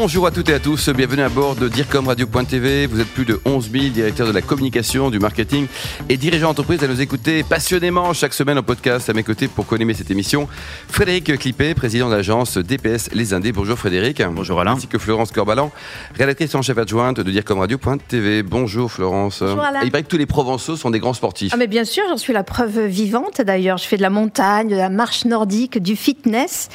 [0.00, 2.86] Bonjour à toutes et à tous, bienvenue à bord de DIRCOM Radio.tv.
[2.86, 5.66] Vous êtes plus de 11 000 directeurs de la communication, du marketing
[6.08, 9.10] et dirigeants d'entreprise à nous écouter passionnément chaque semaine en podcast.
[9.10, 10.48] À mes côtés pour connaître cette émission,
[10.88, 13.50] Frédéric Clippé, président de l'agence DPS Les Indés.
[13.50, 14.22] Bonjour Frédéric.
[14.22, 14.74] Bonjour Alain.
[14.74, 15.72] Ainsi que Florence Corbalan,
[16.16, 18.44] rédactrice en chef adjointe de DIRCOM Radio.tv.
[18.44, 19.40] Bonjour Florence.
[19.40, 19.80] Bonjour Alain.
[19.82, 21.50] il paraît que tous les Provençaux sont des grands sportifs.
[21.52, 23.78] Ah mais bien sûr, j'en suis la preuve vivante d'ailleurs.
[23.78, 26.68] Je fais de la montagne, de la marche nordique, du fitness.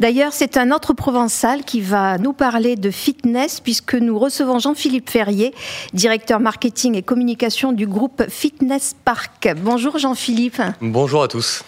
[0.00, 5.10] D'ailleurs, c'est un autre provençal qui va nous parler de fitness puisque nous recevons Jean-Philippe
[5.10, 5.52] Ferrier,
[5.92, 9.48] directeur marketing et communication du groupe Fitness Park.
[9.56, 10.62] Bonjour Jean-Philippe.
[10.80, 11.64] Bonjour à tous.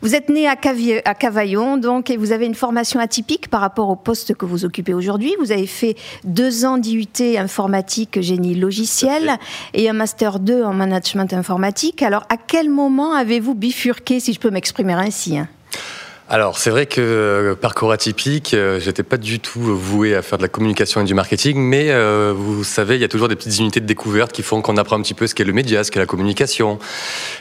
[0.00, 3.96] Vous êtes né à, Cavaillon, donc, et vous avez une formation atypique par rapport au
[3.96, 5.34] poste que vous occupez aujourd'hui.
[5.40, 9.38] Vous avez fait deux ans d'IUT informatique génie logiciel
[9.74, 12.02] et un master 2 en management informatique.
[12.02, 15.48] Alors, à quel moment avez-vous bifurqué, si je peux m'exprimer ainsi hein?
[16.30, 20.36] Alors, c'est vrai que euh, parcours atypique, euh, j'étais pas du tout voué à faire
[20.36, 23.34] de la communication et du marketing, mais euh, vous savez, il y a toujours des
[23.36, 25.82] petites unités de découverte qui font qu'on apprend un petit peu ce qu'est le média,
[25.84, 26.78] ce qu'est la communication.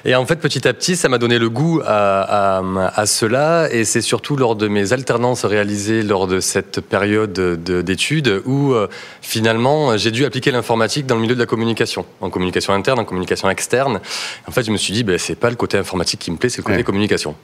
[0.06, 2.64] Et en fait, petit à petit, ça m'a donné le goût à, à,
[2.96, 7.82] à cela, et c'est surtout lors de mes alternances réalisées lors de cette période de-
[7.82, 8.88] d'études où euh,
[9.22, 13.06] finalement j'ai dû appliquer l'informatique dans le milieu de la communication, en communication interne, en
[13.06, 14.00] communication externe.
[14.48, 16.48] En fait, je me suis dit, ben, c'est pas le côté informatique qui me plaît,
[16.48, 16.84] c'est le côté Ouais.
[16.84, 17.36] communication.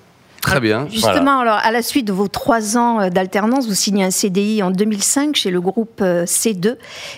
[0.44, 0.88] Très bien.
[0.91, 4.61] Justement, alors, à la suite de vos trois ans euh, d'alternance, vous signez un CDI
[4.61, 6.75] en 2005 chez le groupe euh, C2,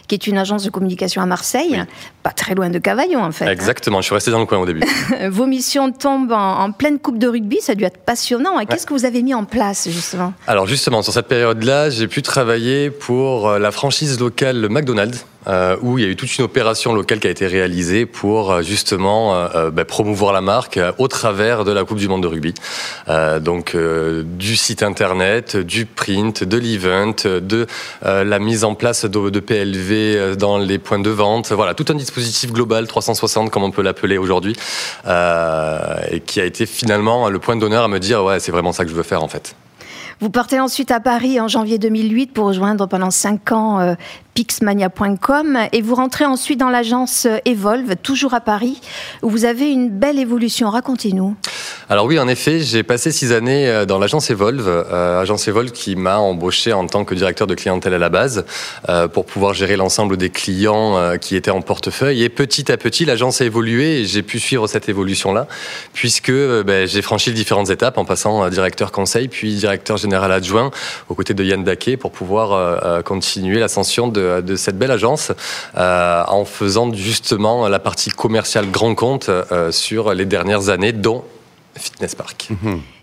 [0.07, 1.83] qui est une agence de communication à Marseille,
[2.21, 3.47] pas très loin de Cavaillon en fait.
[3.47, 4.83] Exactement, je suis resté dans le coin au début.
[5.29, 8.59] Vos missions tombent en, en pleine coupe de rugby, ça a dû être passionnant.
[8.59, 10.33] Et qu'est-ce que vous avez mis en place justement?
[10.45, 15.77] Alors justement, sur cette période-là, j'ai pu travailler pour euh, la franchise locale McDonald's, euh,
[15.81, 18.61] où il y a eu toute une opération locale qui a été réalisée pour euh,
[18.61, 22.53] justement euh, bah, promouvoir la marque au travers de la Coupe du Monde de rugby.
[23.41, 27.67] Donc du site internet, du print, de l'event, de
[28.03, 31.51] la mise en place de, de PLV dans les points de vente.
[31.51, 34.55] Voilà, tout un dispositif global 360 comme on peut l'appeler aujourd'hui,
[35.05, 38.83] et qui a été finalement le point d'honneur à me dire ouais c'est vraiment ça
[38.83, 39.55] que je veux faire en fait.
[40.21, 43.95] Vous partez ensuite à Paris en janvier 2008 pour rejoindre pendant cinq ans
[44.35, 48.79] pixmania.com et vous rentrez ensuite dans l'agence Evolve, toujours à Paris,
[49.23, 50.69] où vous avez une belle évolution.
[50.69, 51.35] Racontez-nous.
[51.87, 55.71] Alors oui, en effet, j'ai passé six années euh, dans l'agence Evolve, euh, agence Evolve
[55.71, 58.43] qui m'a embauché en tant que directeur de clientèle à la base
[58.89, 62.23] euh, pour pouvoir gérer l'ensemble des clients qui étaient en portefeuille.
[62.23, 65.47] Et petit à petit, l'agence a évolué et j'ai pu suivre cette évolution-là
[65.93, 70.71] puisque ben, j'ai franchi différentes étapes en passant directeur conseil puis directeur général adjoint
[71.09, 75.31] aux côtés de Yann Daquet pour pouvoir continuer l'ascension de, de cette belle agence
[75.77, 81.23] euh, en faisant justement la partie commerciale grand compte euh, sur les dernières années, dont
[81.77, 82.49] Fitness Park.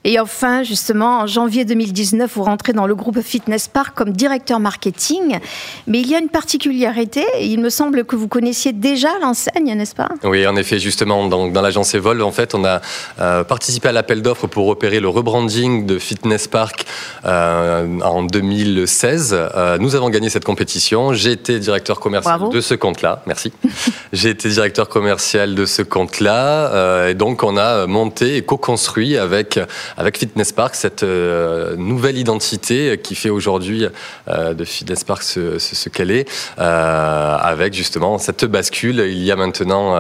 [0.05, 4.59] Et enfin, justement, en janvier 2019, vous rentrez dans le groupe Fitness Park comme directeur
[4.59, 5.39] marketing.
[5.87, 9.95] Mais il y a une particularité, il me semble que vous connaissiez déjà l'enseigne, n'est-ce
[9.95, 10.09] pas?
[10.25, 12.81] Oui, en effet, justement, dans, dans l'agence Evolve, en fait, on a
[13.21, 16.85] euh, participé à l'appel d'offres pour opérer le rebranding de Fitness Park
[17.25, 19.37] euh, en 2016.
[19.39, 21.13] Euh, nous avons gagné cette compétition.
[21.13, 22.53] J'ai été directeur commercial Bravo.
[22.53, 23.23] de ce compte-là.
[23.27, 23.53] Merci.
[24.13, 27.09] J'ai été directeur commercial de ce compte-là.
[27.09, 29.61] et donc, on a monté et co-construit avec,
[29.97, 33.87] avec Fitness Park cette euh, nouvelle identité qui fait aujourd'hui
[34.29, 39.37] euh, de Fitness Park ce, qu'elle est, euh, avec justement cette bascule il y a
[39.37, 39.95] maintenant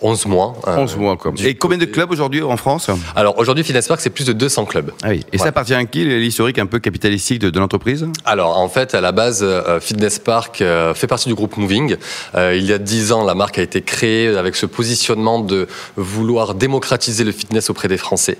[0.00, 0.54] 11 mois.
[0.66, 1.32] euh, 11 mois quoi.
[1.32, 2.88] du Et combien de clubs aujourd'hui en France?
[3.16, 4.92] Alors aujourd'hui, Fitness Park, c'est plus de 200 clubs.
[5.02, 5.24] Ah oui.
[5.32, 8.06] Et ça appartient à qui l'historique un peu capitalistique de, de l'entreprise?
[8.24, 11.96] Alors en fait, à la base, euh, Fitness Park euh, fait partie du groupe Moving.
[12.34, 15.66] Euh, il y a 10 ans, la marque a été créée avec ce positionnement de
[15.96, 18.38] vouloir démocratiser le fitness auprès des Français,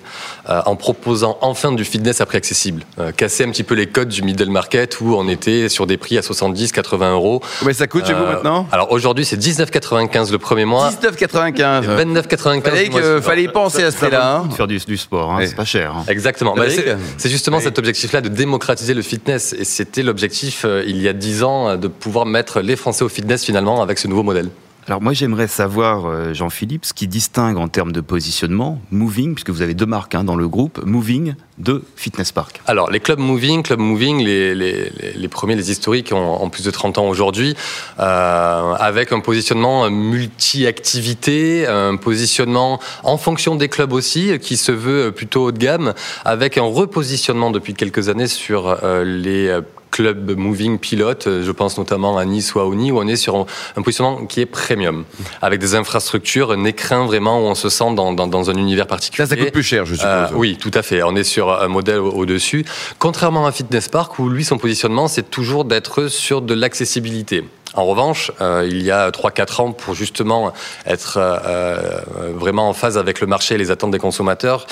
[0.49, 2.85] euh, en proposant enfin du fitness à prix accessible.
[2.99, 5.97] Euh, casser un petit peu les codes du middle market où on était sur des
[5.97, 7.43] prix à 70, 80 euros.
[7.61, 8.67] Combien ça coûte chez vous Euh, maintenant?
[8.73, 10.91] Alors aujourd'hui, c'est 19,95 le premier mois.
[10.91, 11.48] 19,95.
[11.53, 14.37] 29,95 Fallait, le mois que- fallait y penser à ce prix-là.
[14.45, 14.51] hein.
[14.57, 15.47] faire du, du sport, hein, Ouais.
[15.47, 15.95] c'est pas cher.
[15.97, 16.05] hein.
[16.09, 16.55] Exactement.
[16.55, 19.55] Bah, c'est- c'est justement cet objectif-là de démocratiser le fitness.
[19.59, 23.05] Et c'était l'objectif, euh, il y a 10 ans, euh, de pouvoir mettre les Français
[23.05, 24.49] au fitness finalement avec ce nouveau modèle.
[24.89, 29.51] Alors moi j'aimerais savoir, euh, Jean-Philippe, ce qui distingue en termes de positionnement Moving, puisque
[29.51, 32.63] vous avez deux marques hein, dans le groupe, Moving de Fitness Park.
[32.67, 37.07] Alors, les clubs moving, club moving, les, premiers, les historiques, ont, plus de 30 ans
[37.07, 37.55] aujourd'hui,
[37.99, 45.13] euh, avec un positionnement multi-activité, un positionnement en fonction des clubs aussi, qui se veut
[45.13, 45.93] plutôt haut de gamme,
[46.25, 49.61] avec un repositionnement depuis quelques années sur euh, les
[50.01, 51.29] euh, club moving pilote.
[51.43, 53.47] Je pense notamment à Nice ou à Oni, où on est sur
[53.77, 55.05] un, positionnement qui est premium,
[55.43, 59.27] avec des infrastructures, un écrin vraiment où on se sent dans, dans, un univers particulier.
[59.27, 60.33] Ça, ça coûte plus cher, je suppose.
[60.35, 61.03] oui, tout à fait.
[61.03, 62.65] On est sur un modèle au-dessus.
[62.99, 67.45] Contrairement à Fitness Park, où lui, son positionnement, c'est toujours d'être sur de l'accessibilité.
[67.75, 70.53] En revanche, euh, il y a 3-4 ans, pour justement
[70.87, 74.67] être euh, euh, vraiment en phase avec le marché et les attentes des consommateurs,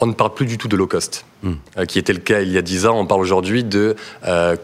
[0.00, 1.54] on ne parle plus du tout de low cost, hmm.
[1.88, 2.98] qui était le cas il y a 10 ans.
[2.98, 3.96] On parle aujourd'hui de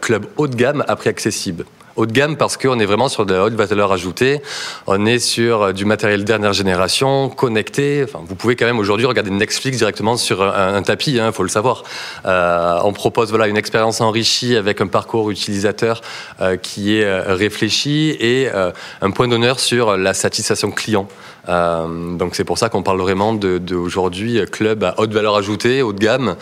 [0.01, 1.65] club haut de gamme à prix accessible
[1.95, 4.41] haut de gamme parce qu'on est vraiment sur de la haute valeur ajoutée.
[4.87, 8.03] On est sur euh, du matériel dernière génération, connecté.
[8.03, 11.43] Enfin, vous pouvez quand même aujourd'hui regarder Netflix directement sur un, tapis, il hein, faut
[11.43, 11.83] le savoir.
[12.25, 16.01] Euh, on propose voilà une expérience enrichie avec un parcours utilisateur
[16.41, 18.49] euh, qui est réfléchi et
[19.01, 21.07] un point d'honneur sur la satisfaction client.
[21.47, 25.81] donc c'est pour ça qu'on parle vraiment de, de aujourd'hui club à haute valeur ajoutée,
[25.81, 26.35] haut de gamme,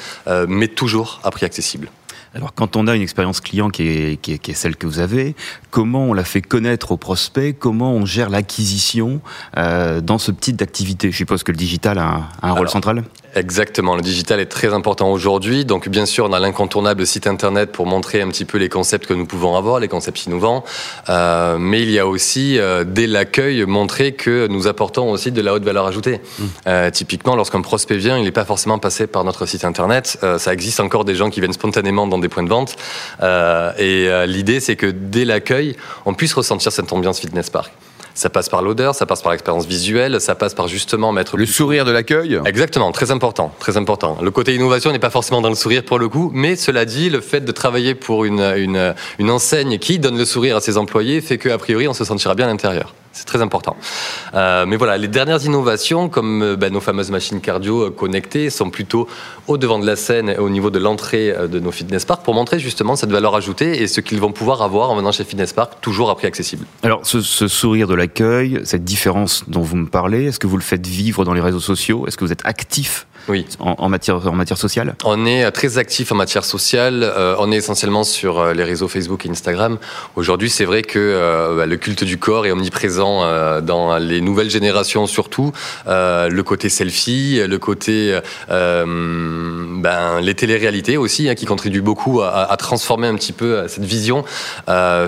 [0.47, 1.89] mais toujours à prix accessible.
[2.33, 4.87] Alors, quand on a une expérience client qui est, qui, est, qui est, celle que
[4.87, 5.35] vous avez,
[5.69, 7.57] comment on la fait connaître aux prospects?
[7.59, 9.19] Comment on gère l'acquisition
[9.57, 11.11] euh, dans ce type d'activité?
[11.11, 13.03] Je suppose que le digital a un, rôle central.
[13.35, 15.65] Exactement, le digital est très important aujourd'hui.
[15.65, 19.07] Donc, bien sûr, on a l'incontournable site internet pour montrer un petit peu les concepts
[19.07, 20.63] que nous pouvons avoir, les concepts innovants.
[21.09, 25.41] Euh, mais il y a aussi, euh, dès l'accueil, montrer que nous apportons aussi de
[25.41, 26.19] la haute valeur ajoutée.
[26.19, 26.43] Mmh.
[26.67, 30.17] Euh, typiquement, lorsqu'un prospect vient, il n'est pas forcément passé par notre site internet.
[30.37, 32.75] Ça existe encore des gens qui viennent spontanément dans des points de vente.
[33.21, 35.75] Euh, et euh, l'idée, c'est que dès l'accueil,
[36.05, 37.71] on puisse ressentir cette ambiance fitness park.
[38.13, 41.45] Ça passe par l'odeur, ça passe par l'expérience visuelle, ça passe par justement mettre le
[41.45, 42.39] sourire de l'accueil.
[42.45, 44.17] Exactement, très important, très important.
[44.21, 47.09] Le côté innovation n'est pas forcément dans le sourire pour le coup, mais cela dit,
[47.09, 50.77] le fait de travailler pour une, une, une enseigne qui donne le sourire à ses
[50.77, 52.93] employés fait qu'a priori on se sentira bien à l'intérieur.
[53.13, 53.75] C'est très important.
[54.33, 58.49] Euh, mais voilà, les dernières innovations, comme euh, ben, nos fameuses machines cardio euh, connectées,
[58.49, 59.07] sont plutôt
[59.47, 62.33] au devant de la scène et au niveau de l'entrée de nos fitness parks pour
[62.33, 65.51] montrer justement cette valeur ajoutée et ce qu'ils vont pouvoir avoir en venant chez Fitness
[65.51, 66.65] Park, toujours à prix accessible.
[66.83, 70.57] Alors, ce, ce sourire de l'accueil, cette différence dont vous me parlez, est-ce que vous
[70.57, 72.07] le faites vivre dans les réseaux sociaux?
[72.07, 73.45] Est-ce que vous êtes actif oui.
[73.59, 77.03] En, matière, en matière sociale On est euh, très actif en matière sociale.
[77.03, 79.77] Euh, on est essentiellement sur euh, les réseaux Facebook et Instagram.
[80.15, 85.07] Aujourd'hui, c'est vrai que bah, le culte du corps est omniprésent dans les nouvelles générations
[85.07, 85.51] surtout.
[85.87, 88.19] le côté selfie, le côté
[88.49, 93.85] ben, les téléréalités aussi, hein, qui contribuent beaucoup à, à, transformer un petit peu cette
[93.85, 94.23] vision,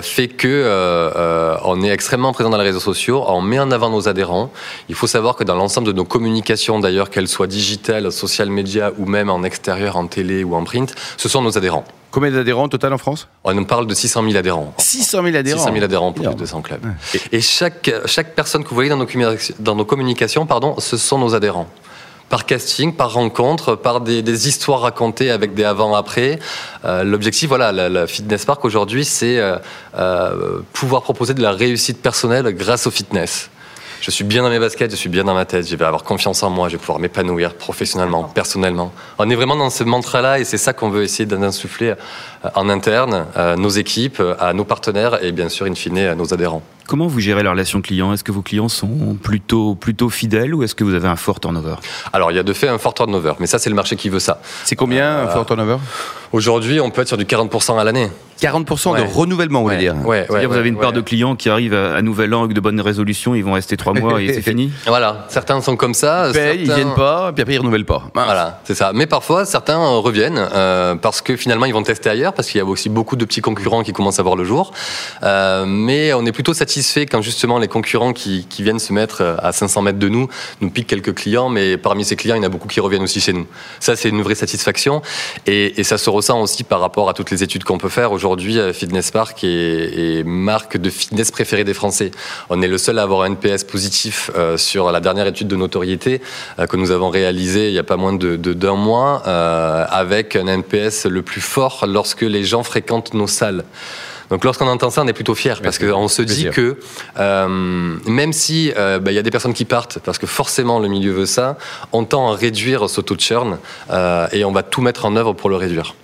[0.02, 3.24] fait que on est extrêmement présent dans les réseaux sociaux.
[3.26, 4.52] On met en avant nos adhérents.
[4.88, 8.92] Il faut savoir que dans l'ensemble de nos communications, d'ailleurs, qu'elles soient digitales, social media
[8.98, 11.84] ou même en extérieur, en télé ou en print, ce sont nos adhérents.
[12.10, 13.26] Combien d'adhérents total en France?
[13.42, 14.72] On parle de 600 000 adhérents.
[14.78, 16.86] 600 000 adhérents 600 000 adhérents pour plus de 200 clubs.
[17.32, 19.06] Et chaque, chaque personne que vous voyez dans nos,
[19.58, 21.68] dans nos communications, pardon, ce sont nos adhérents
[22.28, 26.38] par casting, par rencontre, par des, histoires racontées avec des avant-après.
[26.84, 29.56] Euh, l'objectif, voilà, la, Fitness Park aujourd'hui, c'est euh,
[29.96, 33.50] euh, pouvoir proposer de la réussite personnelle grâce au fitness
[34.04, 36.04] je suis bien dans mes baskets, je suis bien dans ma tête, je vais avoir
[36.04, 38.92] confiance en moi, je vais pouvoir m'épanouir professionnellement, personnellement.
[39.18, 41.94] On est vraiment dans ce mantra-là et c'est ça qu'on veut essayer d'insuffler
[42.44, 46.14] euh, en interne, à nos équipes, à nos partenaires et bien sûr, in fine, à
[46.14, 46.62] nos adhérents.
[46.86, 48.12] Comment vous gérez la relation client?
[48.12, 51.40] Est-ce que vos clients sont plutôt, plutôt fidèles ou est-ce que vous avez un fort
[51.40, 51.76] turnover?
[52.12, 54.10] Alors, il y a de fait un fort turnover, mais ça, c'est le marché qui
[54.10, 54.42] veut ça.
[54.64, 55.78] C'est combien un fort turnover?
[56.32, 58.10] Aujourd'hui, on peut être sur du 40% à l'année.
[58.40, 59.94] 40% de renouvellement, on va dire.
[60.04, 62.60] Ouais, C'est-à-dire vous avez une part de clients qui arrivent à, Nouvel An avec de
[62.60, 66.28] bonnes résolutions, ils vont rester trois mois et c'est fini Voilà, certains sont comme ça.
[66.28, 68.04] Ils payent, ils viennent pas, puis après ils renouvellent pas.
[68.14, 68.92] Voilà, c'est ça.
[68.94, 72.62] Mais parfois, certains reviennent euh, parce que finalement, ils vont tester ailleurs, parce qu'il y
[72.62, 74.72] a aussi beaucoup de petits concurrents qui commencent à voir le jour.
[75.22, 79.22] Euh, mais on est plutôt satisfait quand justement les concurrents qui, qui, viennent se mettre
[79.22, 80.28] euh, à 500 mètres de nous
[80.60, 83.02] nous piquent quelques clients, mais parmi ces clients, il y en a beaucoup qui reviennent
[83.02, 83.46] aussi chez nous.
[83.80, 85.02] Ça, c'est une vraie satisfaction.
[85.46, 88.12] Et, et, ça se ressent aussi par rapport à toutes les études qu'on peut faire.
[88.12, 89.48] Aujourd'hui, euh, Fitness Park est,
[90.18, 92.10] est, marque de fitness préférée des Français.
[92.50, 95.56] On est le seul à avoir un NPS positif euh, sur la dernière étude de
[95.56, 96.20] notoriété
[96.58, 100.36] euh, que nous avons réalisée il n'y a pas moins de, d'un mois, euh, avec
[100.36, 103.64] un NPS le plus fort lorsque les gens fréquentent nos salles.
[104.30, 106.78] Donc lorsqu'on entend ça, on est plutôt fier parce qu'on se dit que
[107.18, 107.48] euh,
[108.06, 110.88] même si euh, bah, il y a des personnes qui partent parce que forcément le
[110.88, 111.56] milieu veut ça,
[111.92, 113.58] on tend à réduire ce taux de churn
[113.90, 115.94] euh, et on va tout mettre en œuvre pour le réduire.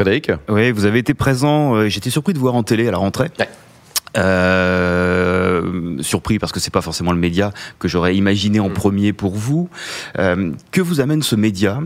[0.00, 1.74] Frédéric Oui, vous avez été présent.
[1.74, 3.28] euh, J'étais surpris de vous voir en télé à la rentrée.
[3.38, 3.48] Ouais.
[4.16, 8.72] Euh, surpris parce que c'est pas forcément le média que j'aurais imaginé en Mm.
[8.72, 9.68] premier pour vous.
[10.18, 11.80] Euh, que vous amène ce média?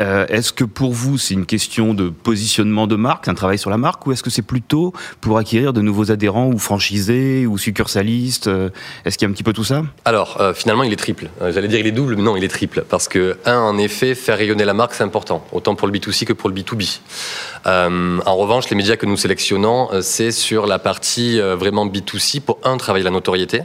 [0.00, 3.70] Euh, est-ce que pour vous, c'est une question de positionnement de marque, un travail sur
[3.70, 7.58] la marque, ou est-ce que c'est plutôt pour acquérir de nouveaux adhérents ou franchisés ou
[7.58, 8.70] succursalistes euh,
[9.04, 9.82] Est-ce qu'il y a un petit peu tout ça?
[10.04, 11.28] Alors, euh, finalement, il est triple.
[11.40, 12.84] J'allais dire il est double, mais non, il est triple.
[12.88, 16.24] Parce que, un, en effet, faire rayonner la marque, c'est important, autant pour le B2C
[16.24, 17.00] que pour le B2B.
[17.66, 22.76] en revanche, les médias que nous sélectionnons, c'est sur la partie vraiment B2C pour, un,
[22.76, 23.62] travailler la notoriété.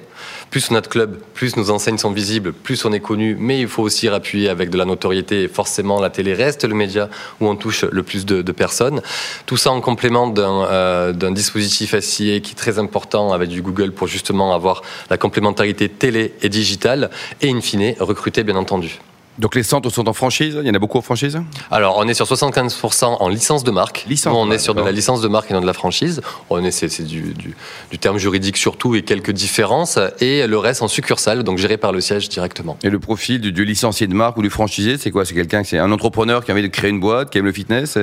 [0.49, 3.83] Plus notre club, plus nos enseignes sont visibles, plus on est connu, mais il faut
[3.83, 5.47] aussi appuyer avec de la notoriété.
[5.47, 9.01] Forcément, la télé reste le média où on touche le plus de, personnes.
[9.45, 13.91] Tout ça en complément euh, d'un dispositif SIA qui est très important avec du Google
[13.91, 17.09] pour justement avoir la complémentarité télé et digitale
[17.41, 18.99] et in fine recruter bien entendu.
[19.37, 21.39] Donc les centres sont en franchise Il y en a beaucoup en franchise
[21.69, 24.05] Alors on est sur 75% en licence de marque.
[24.07, 26.21] Licence, on est sur de la licence de marque et non de la franchise.
[26.49, 30.87] On est c'est du, du, terme juridique surtout et quelques différences et le reste en
[30.87, 32.77] succursale donc géré par le siège directement.
[32.83, 35.25] Et le profil du, licencié de marque ou du franchisé c'est quoi?
[35.25, 37.51] C'est quelqu'un c'est un entrepreneur qui a envie de créer une boîte, qui aime le
[37.51, 37.97] fitness.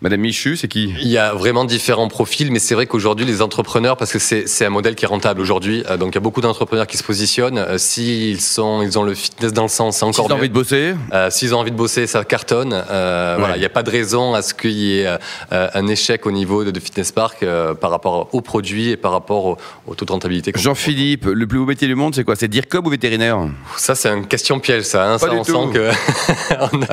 [0.00, 0.94] Madame Michu c'est qui?
[1.00, 4.64] Il y a vraiment différents profils mais c'est vrai qu'aujourd'hui les entrepreneurs parce que c'est
[4.64, 7.04] un modèle qui est rentable aujourd'hui euh, donc il y a beaucoup d'entrepreneurs qui se
[7.04, 10.30] positionnent euh, s'ils sont ils ont le fitness dans le sens c'est encore.
[10.30, 10.77] Envie de bosser
[11.12, 12.72] euh, s'ils ont envie de bosser, ça cartonne.
[12.90, 15.86] Euh, voilà, il n'y a pas de raison à ce qu'il y ait euh, un
[15.86, 17.44] échec au niveau de, Fitness Park
[17.80, 20.52] par rapport aux produits et par rapport au, taux de rentabilité.
[20.54, 22.36] Jean-Philippe, le plus beau métier du monde, c'est quoi?
[22.36, 23.38] C'est dire comme ou vétérinaire?
[23.76, 25.12] Ça, c'est une question piège, ça.
[25.12, 25.18] Hein.
[25.18, 25.90] ça, on sent que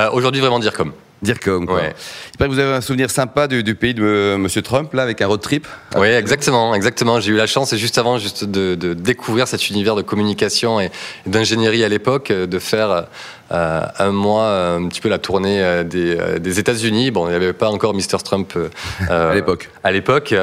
[0.12, 0.92] aujourd'hui vraiment dire comme.
[1.22, 1.82] Dire comme quoi.
[2.28, 4.42] J'espère que vous avez un souvenir sympa du, pays de M.
[4.42, 5.66] Monsieur Trump, là, avec un road trip.
[5.96, 7.20] Oui, exactement, exactement.
[7.20, 10.92] J'ai eu la chance, juste avant, juste de, découvrir cet univers de communication et
[11.26, 13.08] d'ingénierie à l'époque, de faire
[13.52, 17.12] euh, un mois, un petit peu la tournée euh, euh, des, États-Unis.
[17.12, 18.18] Bon, il n'y avait pas encore Mr.
[18.24, 18.54] Trump
[19.10, 19.70] à l'époque.
[19.84, 20.34] À l'époque.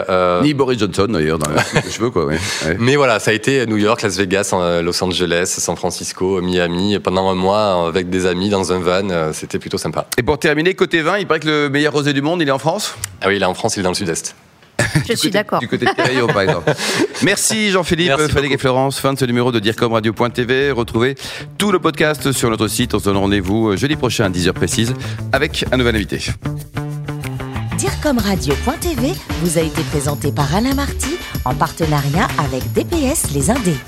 [0.42, 2.28] Ni Boris Johnson d'ailleurs dans les cheveux, quoi.
[2.78, 7.28] Mais voilà, ça a été New York, Las Vegas, Los Angeles, San Francisco, Miami, pendant
[7.30, 9.32] un mois avec des amis dans un van.
[9.32, 10.06] C'était plutôt sympa.
[10.16, 12.52] Et pour terminer, côté vin, il paraît que le meilleur rosé du monde, il est
[12.52, 12.96] en France?
[13.20, 14.34] Ah oui, il est en France, il est dans le sud-est.
[15.08, 15.60] Je suis d'accord.
[15.60, 16.72] Du côté de Thierry, par exemple.
[17.22, 18.98] Merci Jean-Philippe, Frédéric et Florence.
[18.98, 20.70] Fin de ce numéro de DIRCOMRadio.tv.
[20.72, 21.14] Retrouvez
[21.58, 22.94] tout le podcast sur notre site.
[22.94, 24.94] On se donne rendez-vous euh, jeudi prochain à 10h précise
[25.32, 26.18] avec un nouvel invité.
[27.78, 29.12] DIRCOMRadio.tv
[29.42, 33.78] vous a été présenté par Alain Marty en partenariat avec DPS Les Indés.